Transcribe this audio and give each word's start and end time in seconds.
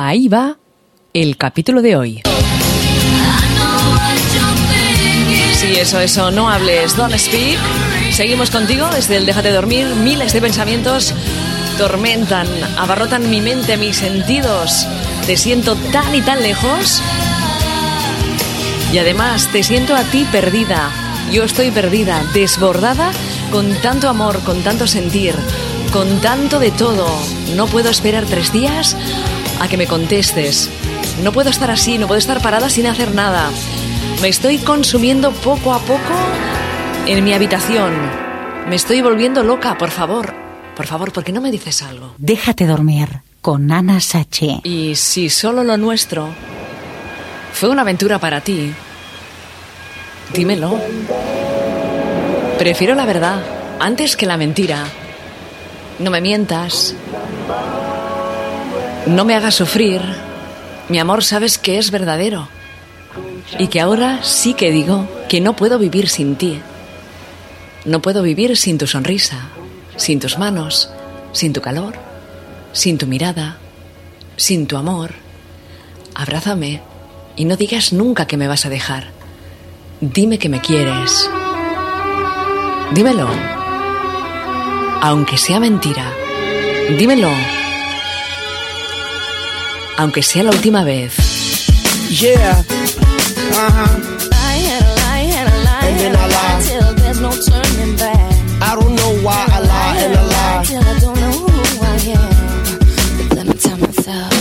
Ahí 0.00 0.28
va 0.28 0.56
el 1.12 1.36
capítulo 1.36 1.82
de 1.82 1.96
hoy. 1.96 2.22
Sí, 5.54 5.74
eso, 5.74 5.98
eso, 5.98 6.30
no 6.30 6.48
hables, 6.48 6.96
don't 6.96 7.12
speak. 7.16 7.58
Seguimos 8.12 8.50
contigo 8.50 8.88
desde 8.94 9.16
el 9.16 9.26
Déjate 9.26 9.50
dormir. 9.50 9.88
Miles 10.04 10.32
de 10.32 10.40
pensamientos 10.40 11.12
tormentan, 11.78 12.46
abarrotan 12.78 13.28
mi 13.28 13.40
mente, 13.40 13.76
mis 13.76 13.96
sentidos. 13.96 14.86
Te 15.26 15.36
siento 15.36 15.74
tan 15.90 16.14
y 16.14 16.22
tan 16.22 16.44
lejos. 16.44 17.02
Y 18.92 18.98
además 18.98 19.48
te 19.50 19.64
siento 19.64 19.96
a 19.96 20.04
ti 20.04 20.24
perdida. 20.30 20.92
Yo 21.32 21.42
estoy 21.42 21.72
perdida, 21.72 22.22
desbordada 22.32 23.10
con 23.50 23.74
tanto 23.82 24.08
amor, 24.08 24.38
con 24.44 24.62
tanto 24.62 24.86
sentir, 24.86 25.34
con 25.92 26.20
tanto 26.20 26.60
de 26.60 26.70
todo. 26.70 27.08
No 27.56 27.66
puedo 27.66 27.90
esperar 27.90 28.26
tres 28.26 28.52
días 28.52 28.96
a 29.60 29.68
que 29.68 29.76
me 29.76 29.86
contestes. 29.86 30.70
No 31.22 31.32
puedo 31.32 31.50
estar 31.50 31.70
así, 31.70 31.98
no 31.98 32.06
puedo 32.06 32.18
estar 32.18 32.40
parada 32.42 32.68
sin 32.70 32.86
hacer 32.86 33.14
nada. 33.14 33.50
Me 34.22 34.28
estoy 34.28 34.58
consumiendo 34.58 35.32
poco 35.32 35.72
a 35.72 35.78
poco 35.80 36.14
en 37.06 37.24
mi 37.24 37.32
habitación. 37.32 37.92
Me 38.68 38.76
estoy 38.76 39.00
volviendo 39.00 39.42
loca, 39.42 39.78
por 39.78 39.90
favor. 39.90 40.34
Por 40.76 40.86
favor, 40.86 41.12
¿por 41.12 41.24
qué 41.24 41.32
no 41.32 41.40
me 41.40 41.50
dices 41.50 41.82
algo? 41.82 42.14
Déjate 42.18 42.66
dormir 42.66 43.22
con 43.40 43.70
Ana 43.72 44.00
Sache. 44.00 44.60
Y 44.62 44.94
si 44.94 45.30
solo 45.30 45.64
lo 45.64 45.76
nuestro 45.76 46.28
fue 47.52 47.68
una 47.68 47.82
aventura 47.82 48.18
para 48.18 48.40
ti, 48.40 48.72
dímelo. 50.34 50.80
Prefiero 52.58 52.94
la 52.94 53.06
verdad 53.06 53.42
antes 53.80 54.16
que 54.16 54.26
la 54.26 54.36
mentira. 54.36 54.84
No 55.98 56.10
me 56.10 56.20
mientas. 56.20 56.94
No 59.08 59.24
me 59.24 59.34
hagas 59.34 59.54
sufrir. 59.54 60.02
Mi 60.90 60.98
amor, 60.98 61.24
sabes 61.24 61.56
que 61.56 61.78
es 61.78 61.90
verdadero. 61.90 62.46
Y 63.58 63.68
que 63.68 63.80
ahora 63.80 64.22
sí 64.22 64.52
que 64.52 64.70
digo 64.70 65.08
que 65.30 65.40
no 65.40 65.56
puedo 65.56 65.78
vivir 65.78 66.10
sin 66.10 66.36
ti. 66.36 66.60
No 67.86 68.02
puedo 68.02 68.22
vivir 68.22 68.54
sin 68.58 68.76
tu 68.76 68.86
sonrisa, 68.86 69.48
sin 69.96 70.20
tus 70.20 70.36
manos, 70.38 70.90
sin 71.32 71.54
tu 71.54 71.62
calor, 71.62 71.94
sin 72.72 72.98
tu 72.98 73.06
mirada, 73.06 73.56
sin 74.36 74.66
tu 74.66 74.76
amor. 74.76 75.12
Abrázame 76.14 76.82
y 77.34 77.46
no 77.46 77.56
digas 77.56 77.94
nunca 77.94 78.26
que 78.26 78.36
me 78.36 78.46
vas 78.46 78.66
a 78.66 78.68
dejar. 78.68 79.10
Dime 80.02 80.38
que 80.38 80.50
me 80.50 80.60
quieres. 80.60 81.30
Dímelo. 82.92 83.28
Aunque 85.00 85.38
sea 85.38 85.60
mentira. 85.60 86.12
Dímelo. 86.98 87.57
Aunque 89.98 90.22
sea 90.22 90.44
la 90.44 90.50
última 90.50 90.84
vez. 90.84 91.12
Yeah. 92.08 92.62
And 95.82 95.98
then 95.98 96.14
I 96.14 96.26
lie. 96.28 96.62
Till 96.62 96.94
there's 96.94 97.20
no 97.20 97.30
turning 97.30 97.96
back. 97.96 98.32
I 98.62 98.76
don't 98.76 98.94
know 98.94 99.12
why 99.24 99.44
I 99.50 99.58
lie 99.58 99.96
and 100.04 100.16
I 100.16 100.22
lie. 100.22 100.64
Till 100.64 100.78
I 100.78 101.00
don't 101.00 101.18
know 101.18 101.32
who 101.32 101.48
I 101.82 101.98
am. 102.14 102.28
But 103.18 103.36
let 103.38 103.46
me 103.46 103.54
tell 103.54 103.76
myself. 103.76 104.32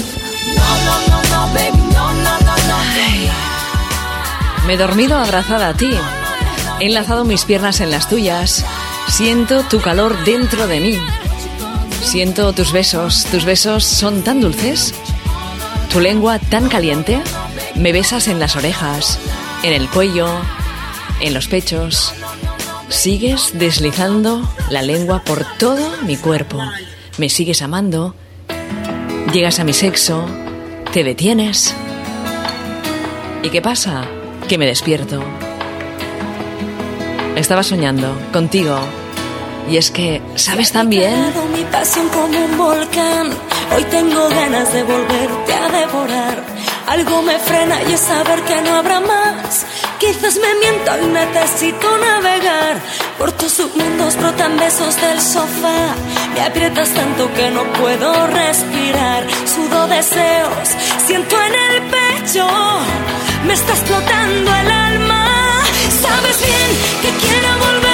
No, 0.59 0.69
no, 0.85 0.95
no, 1.09 1.17
no, 1.33 1.39
baby. 1.55 1.77
No, 1.91 2.13
no, 2.13 2.37
no, 2.45 2.53
no. 2.69 2.77
Me 4.67 4.73
he 4.73 4.77
dormido 4.77 5.17
abrazada 5.17 5.69
a 5.69 5.73
ti. 5.73 5.89
He 6.79 6.85
enlazado 6.85 7.25
mis 7.25 7.45
piernas 7.45 7.81
en 7.81 7.89
las 7.89 8.07
tuyas. 8.07 8.63
Siento 9.07 9.63
tu 9.63 9.81
calor 9.81 10.23
dentro 10.23 10.67
de 10.67 10.79
mí. 10.79 10.99
Siento 12.03 12.53
tus 12.53 12.71
besos. 12.71 13.25
Tus 13.31 13.43
besos 13.43 13.85
son 13.85 14.21
tan 14.21 14.39
dulces. 14.39 14.93
Tu 15.97 16.03
lengua 16.03 16.37
tan 16.37 16.69
caliente. 16.69 17.19
Me 17.73 17.91
besas 17.91 18.27
en 18.27 18.39
las 18.39 18.55
orejas, 18.55 19.17
en 19.63 19.73
el 19.73 19.89
cuello, 19.89 20.29
en 21.21 21.33
los 21.33 21.47
pechos. 21.47 22.13
Sigues 22.87 23.57
deslizando 23.57 24.47
la 24.69 24.83
lengua 24.83 25.23
por 25.23 25.43
todo 25.57 25.97
mi 26.03 26.15
cuerpo. 26.15 26.61
Me 27.17 27.29
sigues 27.29 27.63
amando. 27.63 28.13
Llegas 29.33 29.59
a 29.59 29.63
mi 29.63 29.73
sexo. 29.73 30.23
Te 30.93 31.03
detienes. 31.03 31.73
¿Y 33.41 33.49
qué 33.49 33.63
pasa? 33.63 34.05
Que 34.47 34.59
me 34.59 34.67
despierto. 34.67 35.23
Estaba 37.35 37.63
soñando 37.63 38.15
contigo. 38.31 38.77
Y 39.69 39.75
es 39.75 39.91
que, 39.91 40.21
¿sabes 40.35 40.71
también? 40.71 41.33
Mi 41.53 41.63
pasión 41.65 42.07
como 42.09 42.37
un 42.37 42.57
volcán. 42.57 43.29
Hoy 43.75 43.83
tengo 43.91 44.29
ganas 44.29 44.71
de 44.71 44.83
volverte 44.83 45.53
a 45.53 45.67
devorar. 45.67 46.43
Algo 46.87 47.21
me 47.21 47.37
frena 47.37 47.77
y 47.89 47.93
es 47.93 47.99
saber 47.99 48.41
que 48.43 48.61
no 48.61 48.75
habrá 48.75 49.01
más. 49.01 49.65
Quizás 49.99 50.37
me 50.37 50.55
miento 50.55 50.91
y 51.03 51.07
necesito 51.07 51.97
navegar. 51.97 52.77
Por 53.17 53.33
tus 53.33 53.51
submundos 53.51 54.15
brotan 54.15 54.57
besos 54.57 54.95
del 55.01 55.19
sofá. 55.19 55.93
Me 56.33 56.41
aprietas 56.41 56.89
tanto 56.93 57.29
que 57.33 57.51
no 57.51 57.63
puedo 57.73 58.27
respirar. 58.27 59.27
Sudo 59.53 59.87
deseos, 59.87 60.69
siento 61.05 61.35
en 61.41 61.53
el 61.55 61.81
pecho. 61.91 62.47
Me 63.45 63.53
está 63.53 63.73
explotando 63.73 64.55
el 64.55 64.71
alma. 64.71 65.63
Sabes 66.01 66.37
bien 66.39 66.69
que 67.01 67.27
quiero 67.27 67.49
volverte 67.59 67.86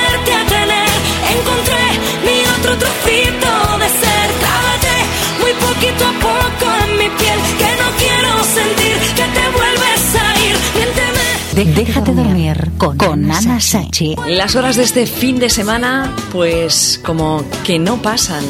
De- 11.56 11.66
Déjate 11.66 12.14
dormir 12.14 12.72
con, 12.78 12.98
con 12.98 13.32
Ana 13.32 13.60
Sachi. 13.60 14.16
Las 14.28 14.56
horas 14.56 14.76
de 14.76 14.84
este 14.84 15.06
fin 15.06 15.38
de 15.40 15.50
semana, 15.50 16.12
pues 16.32 17.00
como 17.06 17.44
que 17.64 17.78
no 17.78 18.02
pasan. 18.02 18.44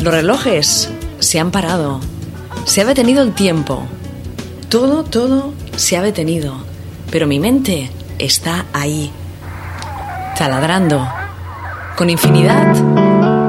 Los 0.00 0.12
relojes 0.12 0.90
se 1.20 1.40
han 1.40 1.50
parado. 1.50 2.00
Se 2.66 2.82
ha 2.82 2.84
detenido 2.84 3.22
el 3.22 3.32
tiempo. 3.32 3.84
Todo, 4.68 5.04
todo 5.04 5.52
se 5.76 5.96
ha 5.96 6.02
detenido. 6.02 6.54
Pero 7.10 7.26
mi 7.26 7.40
mente 7.40 7.90
está 8.18 8.66
ahí. 8.74 9.10
Taladrando. 10.36 11.06
Con 11.96 12.10
infinidad 12.10 12.74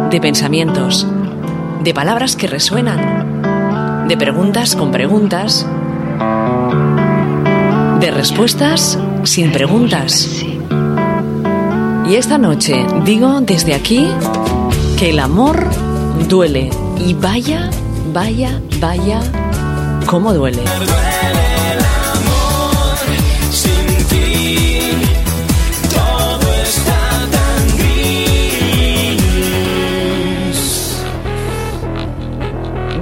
de 0.09 0.21
pensamientos. 0.21 1.05
De 1.83 1.93
palabras 1.93 2.35
que 2.37 2.47
resuenan. 2.47 4.07
De 4.07 4.15
preguntas 4.15 4.75
con 4.75 4.91
preguntas. 4.91 5.65
De 8.05 8.11
respuestas 8.11 8.99
sin 9.23 9.51
preguntas. 9.51 10.29
Y 12.07 12.13
esta 12.13 12.37
noche 12.37 12.85
digo 13.03 13.41
desde 13.41 13.73
aquí 13.73 14.07
que 14.95 15.09
el 15.09 15.17
amor 15.17 15.67
duele. 16.29 16.69
Y 17.03 17.15
vaya, 17.15 17.71
vaya, 18.13 18.61
vaya, 18.79 19.21
cómo 20.05 20.35
duele. 20.35 20.61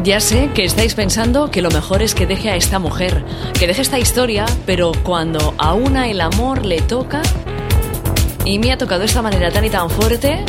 Ya 0.04 0.20
sé 0.20 0.50
que 0.54 0.66
estáis 0.66 0.96
pensando 0.96 1.50
que 1.50 1.62
lo 1.62 1.72
mejor 1.72 2.02
es 2.02 2.14
que 2.14 2.26
deje 2.26 2.50
a 2.50 2.58
esta 2.58 2.78
mujer, 2.78 3.24
que 3.58 3.68
deje 3.68 3.82
esta 3.82 4.00
historia, 4.00 4.46
pero 4.66 4.92
cuando 5.02 5.54
a 5.58 5.74
una 5.76 6.10
el 6.10 6.20
amor 6.20 6.66
le 6.66 6.82
toca 6.82 7.22
y 8.44 8.60
me 8.60 8.74
ha 8.74 8.78
tocado 8.78 9.00
de 9.00 9.06
esta 9.06 9.22
manera 9.22 9.50
tan 9.50 9.64
y 9.64 9.70
tan 9.70 9.90
fuerte, 9.90 10.44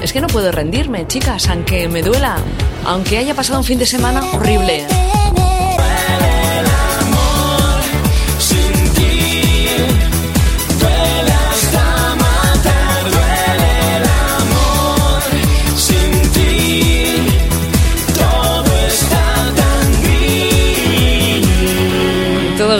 es 0.00 0.12
que 0.12 0.20
no 0.20 0.28
puedo 0.28 0.52
rendirme, 0.52 1.08
chicas, 1.08 1.48
aunque 1.48 1.88
me 1.88 2.02
duela, 2.02 2.36
aunque 2.84 3.18
haya 3.18 3.34
pasado 3.34 3.58
un 3.58 3.64
fin 3.64 3.80
de 3.80 3.86
semana 3.86 4.22
horrible. 4.32 4.86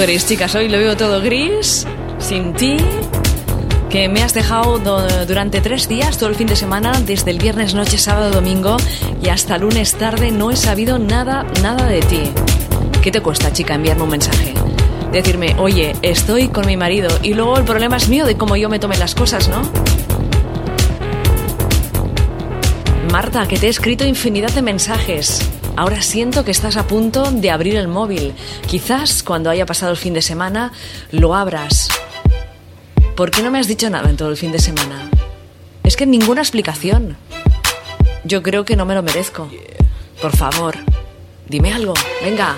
Gris, 0.07 0.27
chicas, 0.27 0.55
hoy 0.55 0.69
lo 0.69 0.79
veo 0.79 0.97
todo 0.97 1.21
gris, 1.21 1.87
sin 2.19 2.53
ti, 2.55 2.77
que 3.91 4.09
me 4.09 4.23
has 4.23 4.35
dejado 4.35 4.79
do- 4.79 5.27
durante 5.27 5.61
tres 5.61 5.89
días, 5.89 6.17
todo 6.19 6.29
el 6.29 6.35
fin 6.37 6.47
de 6.47 6.55
semana, 6.57 6.93
desde 7.05 7.31
el 7.33 7.39
viernes 7.39 7.75
noche, 7.75 7.99
sábado, 7.99 8.31
domingo 8.31 8.77
y 9.23 9.29
hasta 9.31 9.59
lunes 9.59 9.95
tarde, 9.95 10.31
no 10.31 10.51
he 10.51 10.57
sabido 10.57 10.99
nada, 10.99 11.45
nada 11.63 11.87
de 11.87 12.01
ti. 12.03 12.21
¿Qué 13.03 13.11
te 13.11 13.21
cuesta, 13.21 13.53
chica, 13.53 13.75
enviarme 13.75 14.05
un 14.05 14.11
mensaje? 14.11 14.55
Decirme, 15.13 15.57
oye, 15.59 15.95
estoy 16.03 16.49
con 16.49 16.67
mi 16.67 16.77
marido 16.77 17.09
y 17.23 17.35
luego 17.35 17.57
el 17.59 17.65
problema 17.65 17.97
es 17.97 18.09
mío 18.09 18.27
de 18.27 18.37
cómo 18.37 18.57
yo 18.57 18.69
me 18.69 18.79
tome 18.79 18.97
las 18.99 19.15
cosas, 19.15 19.49
¿no? 19.49 19.63
Marta, 23.11 23.47
que 23.49 23.57
te 23.59 23.67
he 23.67 23.71
escrito 23.71 24.05
infinidad 24.05 24.51
de 24.53 24.63
mensajes. 24.63 25.41
Ahora 25.77 26.01
siento 26.01 26.43
que 26.43 26.51
estás 26.51 26.79
a 26.79 26.87
punto 26.87 27.31
de 27.31 27.51
abrir 27.51 27.77
el 27.77 27.87
móvil. 27.87 28.33
Quizás 28.67 29.23
cuando 29.23 29.51
haya 29.51 29.67
pasado 29.67 29.93
el 29.93 29.99
fin 29.99 30.15
de 30.15 30.23
semana 30.23 30.73
lo 31.11 31.35
abras. 31.35 31.89
¿Por 33.15 33.31
qué 33.31 33.43
no 33.43 33.51
me 33.51 33.59
has 33.59 33.69
dicho 33.69 33.91
nada 33.91 34.09
en 34.09 34.17
todo 34.17 34.31
el 34.31 34.39
fin 34.39 34.53
de 34.53 34.59
semana? 34.59 35.11
Es 35.85 35.97
que 35.97 36.07
ninguna 36.07 36.41
explicación. 36.41 37.19
Yo 38.25 38.43
creo 38.43 38.65
que 38.65 38.75
no 38.75 38.87
me 38.87 38.95
lo 38.95 39.03
merezco. 39.03 39.51
Por 40.21 40.35
favor, 40.35 40.77
dime 41.47 41.73
algo. 41.73 41.95
Venga. 42.23 42.57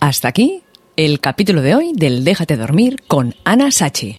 Hasta 0.00 0.28
aquí 0.28 0.62
el 0.96 1.20
capítulo 1.20 1.62
de 1.62 1.76
hoy 1.76 1.92
del 1.94 2.24
Déjate 2.24 2.56
dormir 2.56 3.02
con 3.06 3.36
Ana 3.44 3.70
Sachi. 3.70 4.18